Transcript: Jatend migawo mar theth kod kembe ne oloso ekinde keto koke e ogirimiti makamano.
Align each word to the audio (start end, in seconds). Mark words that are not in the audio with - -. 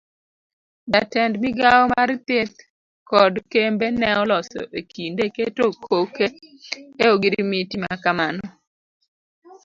Jatend 0.93 1.33
migawo 1.43 1.83
mar 1.93 2.09
theth 2.27 2.57
kod 3.09 3.33
kembe 3.51 3.87
ne 3.99 4.09
oloso 4.21 4.61
ekinde 4.79 5.25
keto 5.35 5.65
koke 5.87 6.27
e 7.03 7.05
ogirimiti 7.13 7.75
makamano. 7.83 8.43